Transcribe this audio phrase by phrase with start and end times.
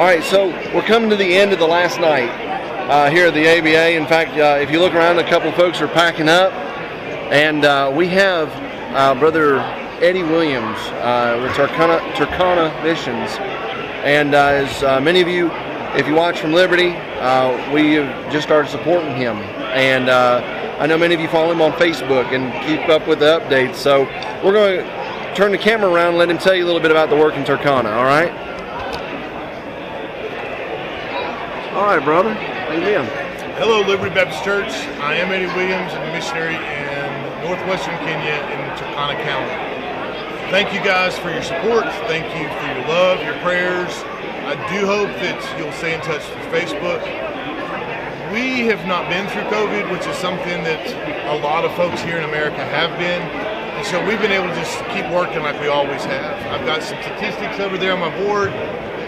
[0.00, 2.30] All right, so we're coming to the end of the last night
[2.88, 3.96] uh, here at the ABA.
[3.96, 6.54] In fact, uh, if you look around, a couple folks are packing up,
[7.30, 8.48] and uh, we have
[8.96, 9.58] uh, Brother
[10.00, 13.36] Eddie Williams uh, with Turkana, Turkana Missions.
[14.02, 15.50] And uh, as many of you,
[15.94, 16.92] if you watch from Liberty,
[17.70, 19.36] we have just started supporting him.
[19.36, 23.38] And I know many of you follow him on Facebook and keep up with the
[23.38, 23.74] updates.
[23.74, 24.04] So
[24.42, 26.90] we're going to turn the camera around and let him tell you a little bit
[26.90, 28.49] about the work in Turkana, all right?
[31.70, 32.34] All right, brother.
[32.34, 33.06] Doing?
[33.54, 34.74] Hello, Liberty Baptist Church.
[34.98, 37.06] I am Eddie Williams, a missionary in
[37.46, 39.54] northwestern Kenya in Turkana County.
[40.50, 41.86] Thank you guys for your support.
[42.10, 43.94] Thank you for your love, your prayers.
[44.50, 47.06] I do hope that you'll stay in touch through Facebook.
[48.34, 50.82] We have not been through COVID, which is something that
[51.30, 53.22] a lot of folks here in America have been.
[53.78, 56.34] And so we've been able to just keep working like we always have.
[56.50, 58.50] I've got some statistics over there on my board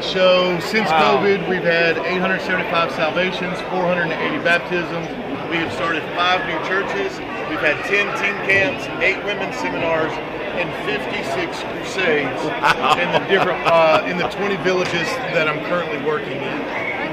[0.03, 1.19] that show since Wow.
[1.23, 5.09] COVID, we've had 875 salvations, 480 baptisms.
[5.51, 7.19] We have started five new churches.
[7.51, 10.13] We've had 10 teen camps, eight women's seminars,
[10.57, 12.41] and 56 crusades
[13.01, 16.59] in the different uh, in the 20 villages that I'm currently working in.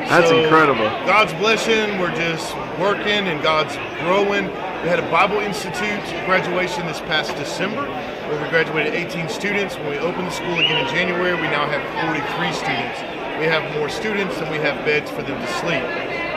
[0.10, 0.90] That's incredible.
[1.06, 2.00] God's blessing.
[2.00, 4.48] We're just working, and God's growing.
[4.82, 9.76] We had a Bible Institute graduation this past December, where we graduated 18 students.
[9.76, 12.24] When we opened the school again in January, we now have 43
[12.56, 12.96] students.
[13.44, 15.84] We have more students than we have beds for them to sleep.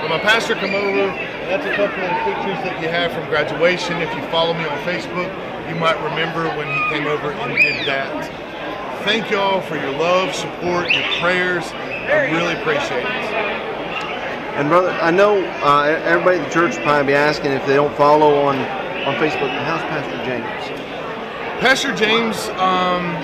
[0.03, 1.15] When my pastor come over,
[1.47, 4.03] that's a couple of pictures that you have from graduation.
[4.03, 5.31] If you follow me on Facebook,
[5.70, 8.27] you might remember when he came over and did that.
[9.05, 11.70] Thank y'all for your love, support, your prayers.
[11.70, 13.72] I really appreciate it.
[14.53, 17.75] And brother, I know uh, everybody at the church will probably be asking if they
[17.75, 19.48] don't follow on on Facebook.
[19.64, 20.81] How's Pastor James?
[21.58, 23.17] Pastor James um,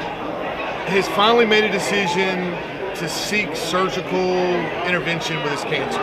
[0.88, 2.56] has finally made a decision
[2.96, 4.40] to seek surgical
[4.88, 6.00] intervention with his cancer.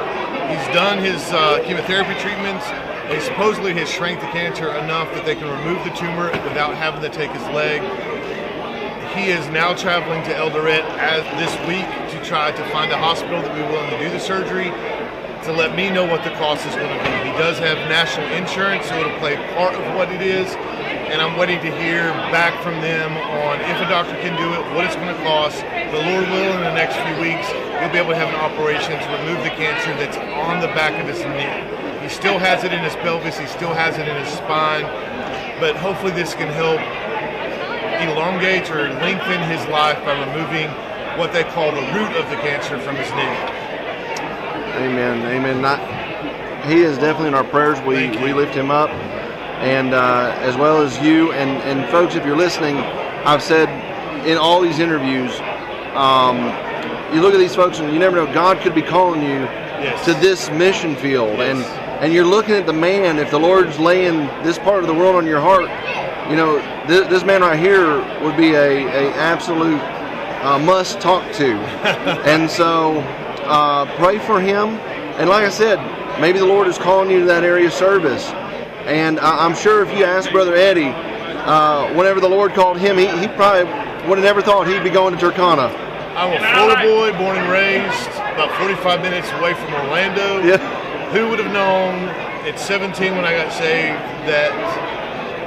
[0.48, 2.70] He's done his uh, chemotherapy treatments.
[3.10, 7.02] They supposedly has shrank the cancer enough that they can remove the tumor without having
[7.02, 7.82] to take his leg.
[9.18, 13.42] He is now traveling to Eldoret as this week to try to find a hospital
[13.42, 14.70] that will be willing to do the surgery
[15.46, 17.30] to let me know what the cost is going to be.
[17.30, 20.50] He does have national insurance, so it'll play part of what it is.
[21.06, 24.62] And I'm waiting to hear back from them on if a doctor can do it,
[24.74, 25.62] what it's going to cost.
[25.62, 27.46] The Lord will, in the next few weeks,
[27.78, 30.98] he'll be able to have an operation to remove the cancer that's on the back
[30.98, 31.62] of his neck.
[32.02, 34.90] He still has it in his pelvis, he still has it in his spine,
[35.62, 36.82] but hopefully this can help
[38.02, 40.74] elongate or lengthen his life by removing
[41.22, 43.55] what they call the root of the cancer from his neck.
[44.78, 45.26] Amen.
[45.26, 45.62] Amen.
[45.62, 45.80] Not,
[46.66, 47.80] he is definitely in our prayers.
[47.82, 48.90] We we lift him up,
[49.62, 53.70] and uh, as well as you and and folks, if you're listening, I've said
[54.28, 55.32] in all these interviews,
[55.94, 56.38] um,
[57.14, 58.32] you look at these folks and you never know.
[58.34, 60.06] God could be calling you Yes.
[60.06, 61.60] to this mission field, and
[62.02, 63.20] and you're looking at the man.
[63.20, 65.70] If the Lord's laying this part of the world on your heart,
[66.30, 66.58] you know
[66.88, 69.80] th- this man right here would be a, a absolute
[70.44, 71.54] uh, must talk to.
[72.26, 73.02] and so
[73.46, 74.70] uh, pray for him.
[75.20, 75.80] And like I said,
[76.20, 78.28] maybe the Lord is calling you to that area of service.
[78.86, 80.94] And I- I'm sure if you ask Brother Eddie,
[81.46, 83.64] uh, whenever the Lord called him, he, he probably
[84.08, 85.70] would have never thought he'd be going to Turkana.
[86.16, 90.40] I'm a Florida boy, born and raised, about 45 minutes away from Orlando.
[90.48, 90.58] Yeah.
[91.12, 92.08] Who would have known
[92.48, 94.52] at 17 when I got saved that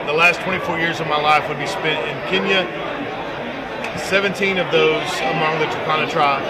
[0.06, 2.66] the last 24 years of my life would be spent in Kenya?
[4.08, 6.42] 17 of those among the Turkana tribe.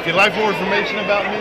[0.00, 1.38] If you'd like more information about me,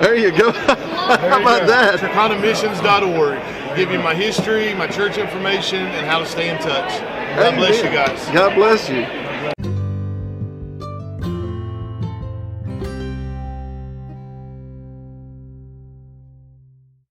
[0.00, 0.52] There you go.
[0.52, 1.66] How about go.
[1.66, 1.98] that?
[2.00, 3.76] TurkanaMissions.org.
[3.76, 7.00] Give you my history, my church information, and how to stay in touch.
[7.36, 8.24] God bless you guys.
[8.32, 9.19] God bless you.